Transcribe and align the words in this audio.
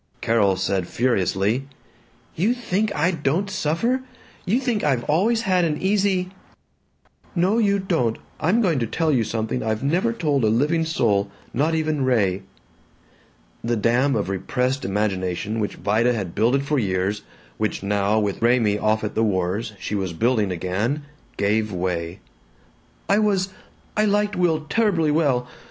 Carol 0.19 0.55
said 0.55 0.87
furiously, 0.87 1.67
"You 2.35 2.55
think 2.55 2.91
I 2.95 3.11
don't 3.11 3.51
suffer? 3.51 4.01
You 4.47 4.59
think 4.59 4.83
I've 4.83 5.03
always 5.03 5.41
had 5.43 5.63
an 5.63 5.79
easy" 5.79 6.31
"No, 7.45 7.59
you 7.59 7.77
don't. 7.77 8.17
I'm 8.39 8.63
going 8.63 8.79
to 8.79 8.87
tell 8.87 9.11
you 9.11 9.23
something 9.23 9.61
I've 9.61 9.83
never 9.83 10.11
told 10.11 10.43
a 10.43 10.47
living 10.47 10.85
soul, 10.85 11.29
not 11.53 11.75
even 11.75 12.03
Ray." 12.03 12.41
The 13.63 13.75
dam 13.75 14.15
of 14.15 14.27
repressed 14.27 14.83
imagination 14.85 15.59
which 15.59 15.75
Vida 15.75 16.13
had 16.13 16.33
builded 16.33 16.63
for 16.65 16.79
years, 16.79 17.21
which 17.59 17.83
now, 17.83 18.17
with 18.19 18.41
Raymie 18.41 18.79
off 18.79 19.03
at 19.03 19.13
the 19.13 19.21
wars, 19.23 19.73
she 19.79 19.93
was 19.93 20.13
building 20.13 20.51
again, 20.51 21.03
gave 21.37 21.71
way. 21.71 22.21
"I 23.07 23.19
was 23.19 23.49
I 23.95 24.05
liked 24.05 24.35
Will 24.35 24.61
terribly 24.61 25.11
well. 25.11 25.47